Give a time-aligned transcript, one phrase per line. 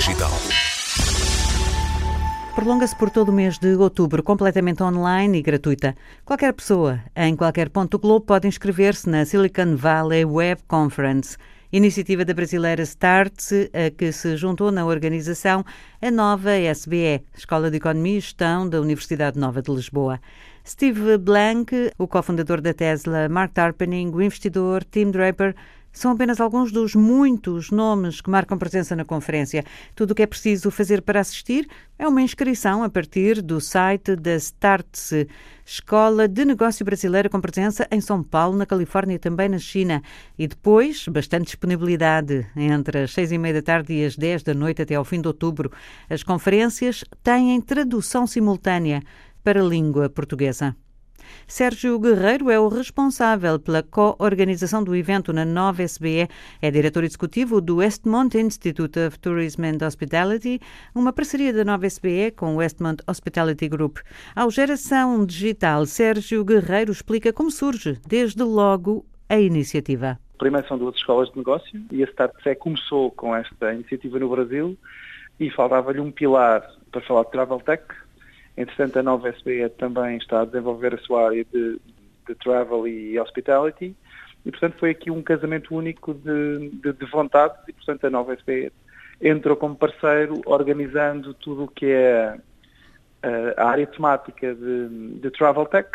[0.00, 0.30] digital.
[2.54, 5.94] Prolonga-se por todo o mês de outubro, completamente online e gratuita.
[6.24, 11.36] Qualquer pessoa, em qualquer ponto do globo, pode inscrever-se na Silicon Valley Web Conference,
[11.70, 15.62] iniciativa da brasileira Start, a que se juntou na organização
[16.00, 20.18] a nova SBE, Escola de Economia e Gestão da Universidade Nova de Lisboa.
[20.66, 25.54] Steve Blank, o cofundador da Tesla, Mark Tarpening, o investidor Tim Draper,
[25.92, 29.64] são apenas alguns dos muitos nomes que marcam presença na conferência.
[29.94, 31.68] Tudo o que é preciso fazer para assistir
[31.98, 35.28] é uma inscrição a partir do site da Startse,
[35.64, 40.02] Escola de Negócio Brasileira com presença em São Paulo, na Califórnia e também na China.
[40.38, 44.54] E depois, bastante disponibilidade entre as seis e meia da tarde e as dez da
[44.54, 45.70] noite até ao fim de outubro.
[46.08, 49.02] As conferências têm tradução simultânea
[49.42, 50.74] para a língua portuguesa.
[51.46, 56.28] Sérgio Guerreiro é o responsável pela co-organização do evento na nova SBE,
[56.60, 60.60] é diretor executivo do Westmont Institute of Tourism and Hospitality,
[60.94, 63.98] uma parceria da nova SBE com o Westmont Hospitality Group.
[64.34, 70.18] Ao Geração Digital, Sérgio Guerreiro explica como surge, desde logo, a iniciativa.
[70.38, 74.76] Primeiro são duas escolas de negócio e a StartSec começou com esta iniciativa no Brasil
[75.38, 77.84] e faltava-lhe um pilar para falar de Travel Tech,
[78.60, 81.80] Entretanto, a nova SBE também está a desenvolver a sua área de,
[82.28, 83.96] de travel e hospitality.
[84.44, 88.34] E, portanto, foi aqui um casamento único de, de, de vontades e, portanto, a nova
[88.34, 88.70] SBE
[89.18, 92.38] entrou como parceiro organizando tudo o que é
[93.22, 95.88] a, a área temática de, de Travel Tech.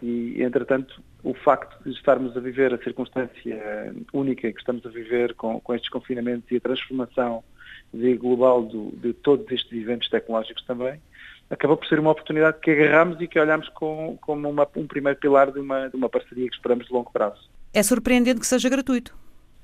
[0.00, 5.34] E, entretanto, o facto de estarmos a viver a circunstância única que estamos a viver
[5.34, 7.44] com, com estes confinamentos e a transformação
[8.18, 11.00] global do, de todos estes eventos tecnológicos também,
[11.50, 15.50] acabou por ser uma oportunidade que agarramos e que olhamos com, como um primeiro pilar
[15.50, 17.48] de uma, de uma parceria que esperamos de longo prazo.
[17.72, 19.14] É surpreendente que seja gratuito.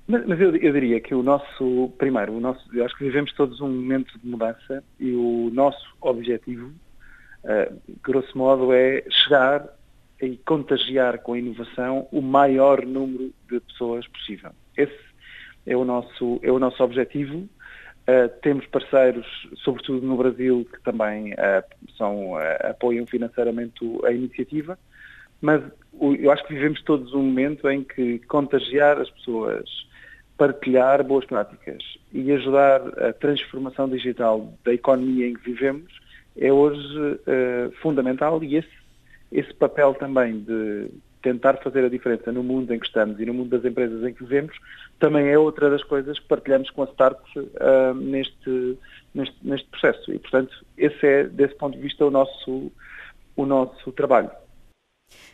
[0.06, 3.32] Mas, mas eu, eu, diria que o nosso, primeiro, o nosso, eu acho que vivemos
[3.32, 6.68] todos um momento de mudança e o nosso objetivo,
[7.44, 9.66] uh, grosso modo, é chegar
[10.20, 14.50] e contagiar com a inovação o maior número de pessoas possível.
[14.76, 14.98] Esse
[15.66, 17.48] é o nosso, é o nosso objetivo
[18.06, 19.26] Uh, temos parceiros,
[19.56, 21.64] sobretudo no Brasil, que também uh,
[21.96, 24.78] são, uh, apoiam financeiramente a iniciativa,
[25.40, 25.62] mas
[25.98, 29.64] eu acho que vivemos todos um momento em que contagiar as pessoas,
[30.36, 31.82] partilhar boas práticas
[32.12, 35.90] e ajudar a transformação digital da economia em que vivemos
[36.36, 37.20] é hoje
[37.80, 38.68] fundamental e esse,
[39.30, 40.90] esse papel também de
[41.24, 44.12] tentar fazer a diferença no mundo em que estamos e no mundo das empresas em
[44.12, 44.54] que vivemos,
[45.00, 48.78] também é outra das coisas que partilhamos com a Start uh, neste,
[49.14, 50.12] neste, neste processo.
[50.12, 52.70] E, portanto, esse é, desse ponto de vista, o nosso,
[53.34, 54.30] o nosso trabalho.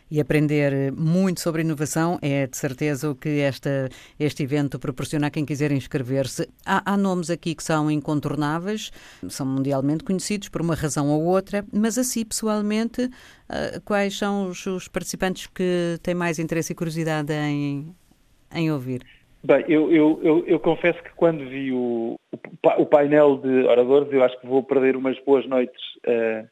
[0.09, 3.87] E aprender muito sobre inovação é de certeza o que esta,
[4.19, 6.49] este evento proporciona a quem quiser inscrever-se.
[6.65, 8.91] Há, há, nomes aqui que são incontornáveis,
[9.29, 14.65] são mundialmente conhecidos por uma razão ou outra, mas assim, pessoalmente, uh, quais são os,
[14.65, 17.95] os, participantes que têm mais interesse e curiosidade em,
[18.53, 19.01] em ouvir?
[19.43, 22.15] Bem, eu, eu, eu, eu, confesso que quando vi o,
[22.77, 26.47] o, painel de oradores, eu acho que vou perder umas boas noites uh,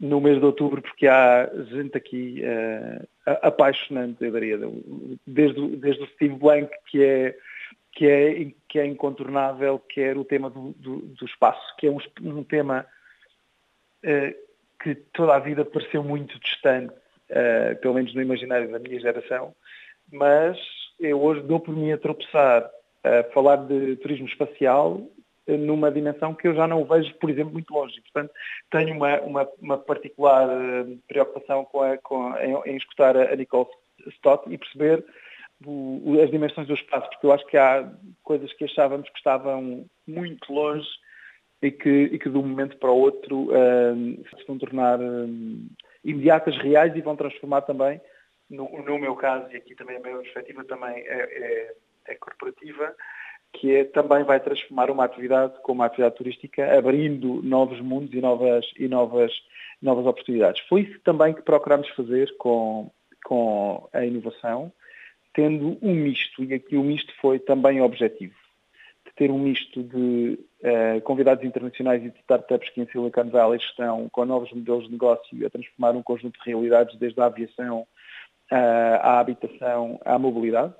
[0.00, 3.06] no mês de outubro, porque há gente aqui uh,
[3.42, 4.58] apaixonante, eu daria,
[5.26, 7.36] desde, desde o Steve Blank, que é,
[7.92, 11.98] que é, que é incontornável, quer o tema do, do, do espaço, que é um,
[12.22, 12.86] um tema
[14.04, 14.34] uh,
[14.82, 19.54] que toda a vida pareceu muito distante, uh, pelo menos no imaginário da minha geração,
[20.10, 20.58] mas
[20.98, 22.70] eu hoje dou por mim a tropeçar
[23.04, 25.06] a falar de turismo espacial
[25.56, 28.00] numa dimensão que eu já não vejo, por exemplo, muito longe.
[28.00, 28.32] Portanto,
[28.70, 33.68] tenho uma, uma, uma particular uh, preocupação com a, com em, em, escutar a Nicole
[34.08, 35.04] Stott e perceber
[35.64, 37.90] o, as dimensões do espaço, porque eu acho que há
[38.22, 40.88] coisas que achávamos que estavam muito longe
[41.62, 45.28] e que, e que de um momento para o outro uh, se vão tornar uh,
[46.04, 48.00] imediatas, reais e vão transformar também,
[48.48, 51.74] no, no, meu caso, e aqui também a minha perspectiva também é, é,
[52.08, 52.94] é corporativa,
[53.52, 58.20] que é, também vai transformar uma atividade como uma atividade turística, abrindo novos mundos e
[58.20, 59.32] novas, e novas,
[59.82, 60.62] novas oportunidades.
[60.68, 62.90] Foi isso também que procuramos fazer com,
[63.24, 64.72] com a inovação,
[65.34, 68.34] tendo um misto, e aqui o misto foi também objetivo,
[69.04, 73.58] de ter um misto de uh, convidados internacionais e de startups que em Silicon Valley
[73.58, 77.80] estão com novos modelos de negócio a transformar um conjunto de realidades desde a aviação
[77.80, 80.74] uh, à habitação, à mobilidade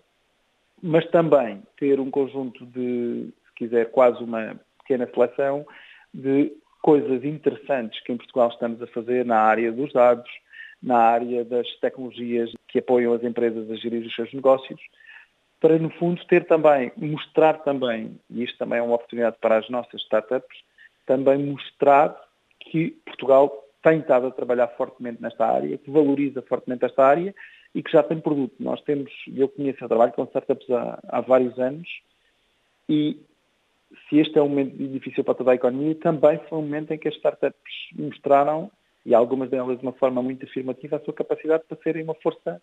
[0.82, 5.67] mas também ter um conjunto de, se quiser, quase uma pequena seleção
[6.12, 10.31] de coisas interessantes que em Portugal estamos a fazer na área dos dados,
[10.82, 14.81] na área das tecnologias que apoiam as empresas a gerir os seus negócios
[15.61, 19.69] para no fundo ter também, mostrar também, e isto também é uma oportunidade para as
[19.69, 20.59] nossas startups,
[21.05, 22.19] também mostrar
[22.61, 23.53] que Portugal
[23.83, 27.35] tem estado a trabalhar fortemente nesta área, que valoriza fortemente esta área
[27.75, 28.55] e que já tem produto.
[28.58, 31.88] Nós temos, eu conheço o trabalho com startups há, há vários anos
[32.88, 33.17] e
[34.08, 36.99] se este é um momento difícil para toda a economia, também foi um momento em
[36.99, 38.70] que as startups mostraram,
[39.05, 42.61] e algumas delas de uma forma muito afirmativa, a sua capacidade para serem uma força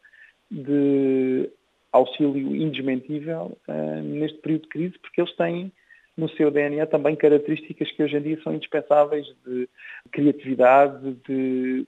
[0.50, 1.50] de
[1.92, 5.72] auxílio indesmentível uh, neste período de crise, porque eles têm
[6.16, 9.70] no seu DNA também características que hoje em dia são indispensáveis de
[10.12, 11.88] criatividade, de,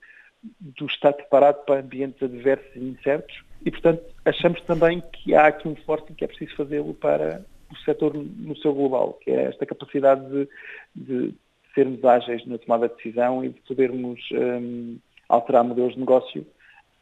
[0.59, 3.43] de estar preparado para ambientes adversos e incertos.
[3.65, 7.75] E, portanto, achamos também que há aqui um forte que é preciso fazê-lo para o
[7.77, 10.49] setor no seu global, que é esta capacidade de,
[10.95, 11.35] de
[11.75, 14.97] sermos ágeis na tomada de decisão e de podermos um,
[15.27, 16.45] alterar modelos de negócio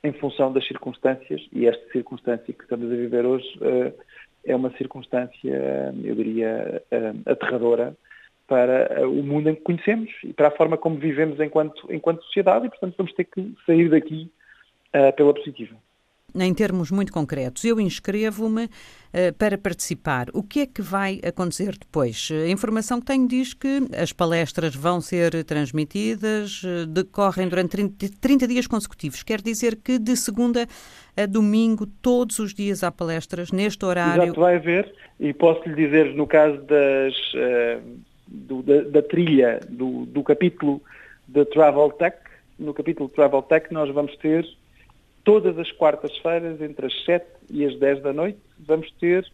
[0.03, 3.93] em função das circunstâncias, e esta circunstância que estamos a viver hoje uh,
[4.45, 7.95] é uma circunstância, eu diria, uh, aterradora
[8.47, 12.23] para uh, o mundo em que conhecemos e para a forma como vivemos enquanto, enquanto
[12.23, 14.31] sociedade e, portanto, vamos ter que sair daqui
[15.15, 15.75] pela positiva
[16.35, 20.27] em termos muito concretos, eu inscrevo-me uh, para participar.
[20.33, 22.29] O que é que vai acontecer depois?
[22.31, 28.07] A informação que tenho diz que as palestras vão ser transmitidas, uh, decorrem durante 30,
[28.19, 29.23] 30, dias consecutivos.
[29.23, 30.67] Quer dizer que de segunda
[31.15, 34.23] a domingo, todos os dias há palestras neste horário.
[34.23, 34.93] Exato, vai haver.
[35.19, 37.97] E posso lhe dizer, no caso das, uh,
[38.27, 40.81] do, da, da, trilha do, do capítulo
[41.27, 42.17] de Travel Tech,
[42.57, 44.47] no capítulo Travel Tech nós vamos ter
[45.23, 49.29] todas as quartas-feiras, entre as 7 e as 10 da noite, vamos ter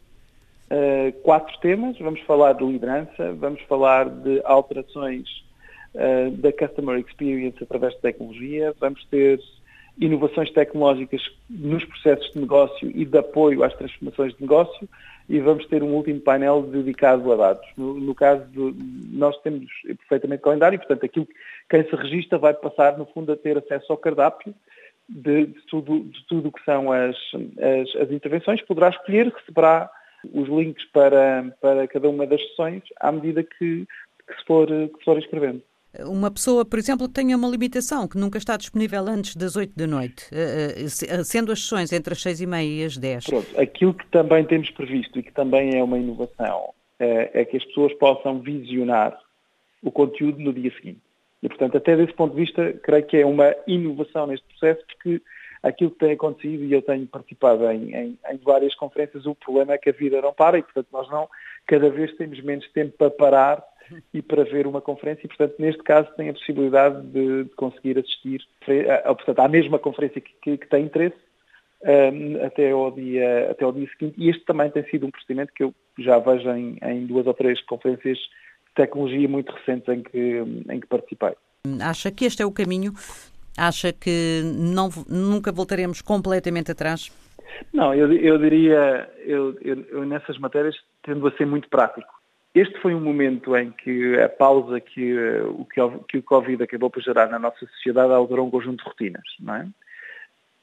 [0.72, 1.98] uh, quatro temas.
[2.00, 5.28] Vamos falar de liderança, vamos falar de alterações
[5.94, 9.40] uh, da Customer Experience através de tecnologia, vamos ter
[10.00, 14.90] inovações tecnológicas nos processos de negócio e de apoio às transformações de negócio
[15.30, 17.68] e vamos ter um último painel dedicado a dados.
[17.78, 18.44] No, no caso,
[19.12, 21.28] nós temos perfeitamente calendário, portanto, aquilo,
[21.70, 24.54] quem se registra vai passar, no fundo, a ter acesso ao cardápio
[25.08, 29.90] de, de tudo de tudo que são as, as, as, intervenções, poderá escolher, receberá
[30.34, 33.86] os links para, para cada uma das sessões à medida que,
[34.28, 35.62] que, se, for, que se for escrevendo.
[36.00, 39.86] Uma pessoa, por exemplo, tenha uma limitação que nunca está disponível antes das 8 da
[39.86, 43.26] noite, eh, eh, eh, sendo as sessões entre as 6 e meia e as 10.
[43.26, 47.66] Pronto, aquilo que também temos previsto e que também é uma inovação é que as
[47.66, 49.20] pessoas possam visionar
[49.82, 51.02] o conteúdo no dia seguinte.
[51.42, 55.22] E, portanto, até desse ponto de vista, creio que é uma inovação neste processo, porque
[55.64, 59.74] aquilo que tem acontecido, e eu tenho participado em, em, em, várias conferências, o problema
[59.74, 61.30] é que a vida não para e, portanto, nós não,
[61.66, 63.64] cada vez temos menos tempo para parar
[64.14, 67.98] e para ver uma conferência e, portanto, neste caso tem a possibilidade de, de conseguir
[67.98, 68.42] assistir
[69.06, 71.18] a, portanto, à mesma conferência que, que, que tem interesse
[71.84, 74.16] um, até, ao dia, até ao dia seguinte.
[74.18, 77.34] E este também tem sido um procedimento que eu já vejo em, em duas ou
[77.34, 78.20] três conferências
[78.76, 81.34] tecnologia muito recentes em que, em que participei.
[81.82, 82.94] Acha que este é o caminho?
[83.58, 87.12] Acha que não, nunca voltaremos completamente atrás?
[87.72, 92.12] Não, eu, eu diria, eu, eu, eu, nessas matérias tendo a ser muito prático.
[92.56, 95.66] Este foi um momento em que a pausa que, o,
[96.08, 99.56] que, o Covid acabou por gerar na nossa sociedade alterou um conjunto de rotinas, não
[99.56, 99.68] é?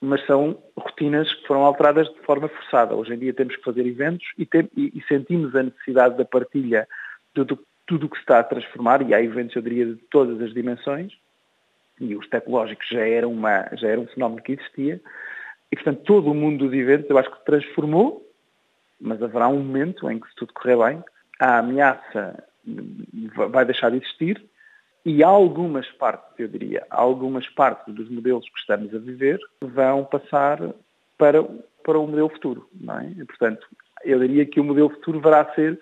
[0.00, 2.94] Mas são rotinas que foram alteradas de forma forçada.
[2.94, 6.24] Hoje em dia temos que fazer eventos e, tem, e, e sentimos a necessidade da
[6.24, 6.88] partilha
[7.34, 7.44] do,
[7.86, 10.54] tudo o que se está a transformar, e há eventos, eu diria, de todas as
[10.54, 11.12] dimensões,
[12.00, 15.00] e os tecnológicos já era, uma, já era um fenómeno que existia,
[15.70, 18.26] e portanto todo o mundo dos eventos eu acho que transformou,
[19.00, 21.04] mas haverá um momento em que se tudo correr bem,
[21.38, 22.42] a ameaça
[23.50, 24.42] vai deixar de existir
[25.04, 30.58] e algumas partes, eu diria, algumas partes dos modelos que estamos a viver vão passar
[31.16, 31.42] para,
[31.82, 33.10] para o modelo futuro, não é?
[33.16, 33.66] E, portanto,
[34.04, 35.78] eu diria que o modelo futuro deverá ser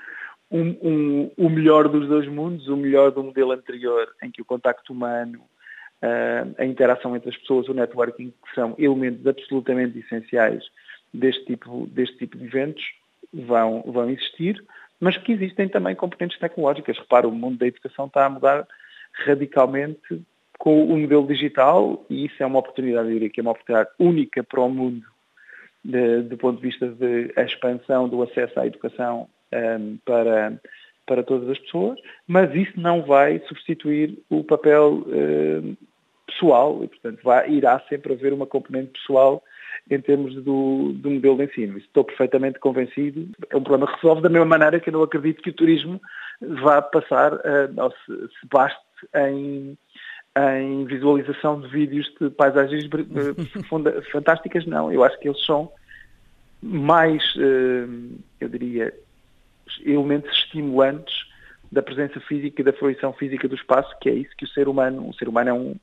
[0.51, 4.45] um, um, o melhor dos dois mundos, o melhor do modelo anterior, em que o
[4.45, 5.41] contacto humano,
[6.59, 10.65] a interação entre as pessoas, o networking, que são elementos absolutamente essenciais
[11.13, 12.85] deste tipo, deste tipo de eventos,
[13.33, 14.63] vão, vão existir,
[15.01, 16.99] mas que existem também componentes tecnológicas.
[16.99, 18.67] Repara, o mundo da educação está a mudar
[19.13, 20.23] radicalmente
[20.59, 23.91] com o modelo digital e isso é uma oportunidade, eu diria que é uma oportunidade
[23.99, 25.05] única para o mundo
[25.85, 26.89] do ponto de vista
[27.35, 30.61] da expansão do acesso à educação um, ehm, para,
[31.09, 35.75] para todas as pessoas, mas isso não vai substituir o papel ehm,
[36.27, 39.43] pessoal e, portanto, vai, irá sempre haver uma componente pessoal
[39.91, 41.79] em termos do, do modelo de ensino.
[41.79, 43.27] Estou perfeitamente convencido.
[43.49, 46.01] É um problema que resolve da mesma maneira que eu não acredito que o turismo
[46.41, 48.79] vá passar, uh, ou se, se baste
[49.17, 49.79] em,
[50.37, 54.93] em visualização de vídeos de paisagens eh, fantásticas, não.
[54.93, 55.73] Eu acho que eles são
[56.61, 58.93] mais, eu diria,
[59.85, 61.27] elementos estimulantes
[61.71, 64.69] da presença física e da fruição física do espaço, que é isso que o ser
[64.69, 65.77] humano, o ser humano é um,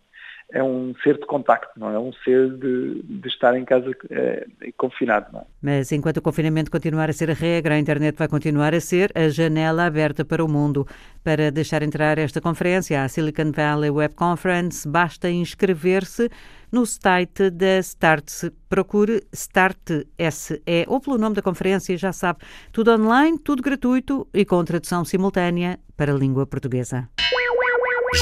[0.51, 1.99] é um ser de contacto, não é?
[1.99, 4.45] um ser de, de estar em casa é,
[4.77, 5.27] confinado.
[5.33, 5.45] Não é?
[5.61, 9.11] Mas enquanto o confinamento continuar a ser a regra, a internet vai continuar a ser
[9.15, 10.87] a janela aberta para o mundo.
[11.23, 16.29] Para deixar entrar esta conferência, a Silicon Valley Web Conference, basta inscrever-se
[16.71, 18.51] no site da Start.
[18.69, 22.39] Procure Start SE ou pelo nome da conferência, já sabe,
[22.71, 27.09] tudo online, tudo gratuito e com tradução simultânea para a língua portuguesa.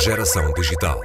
[0.03, 0.99] Geração Digital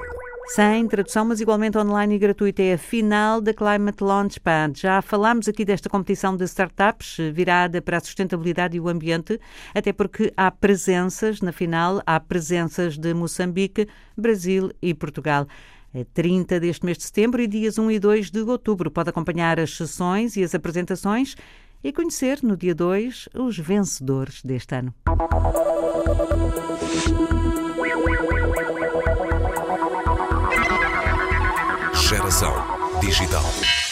[0.48, 2.62] sem tradução, mas igualmente online e gratuita.
[2.62, 4.80] É a final da Climate Launchpad.
[4.80, 9.38] Já falámos aqui desta competição de startups virada para a sustentabilidade e o ambiente,
[9.74, 13.86] até porque há presenças na final, há presenças de Moçambique,
[14.16, 15.46] Brasil e Portugal.
[15.92, 18.90] É 30 deste mês de setembro e dias 1 e 2 de outubro.
[18.90, 21.34] Pode acompanhar as sessões e as apresentações
[21.84, 24.94] e conhecer no dia 2 os vencedores deste ano.
[33.08, 33.87] Digital.